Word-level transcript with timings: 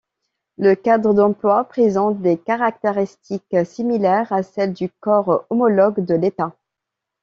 Le 0.57 0.73
cadre 0.73 1.13
d'emplois 1.13 1.63
présente 1.65 2.21
des 2.23 2.35
caractéristiques 2.35 3.55
similaires 3.63 4.33
à 4.33 4.41
celles 4.41 4.73
du 4.73 4.89
corps 4.89 5.45
homologue 5.51 6.03
de 6.03 6.15
l'État. 6.15 6.55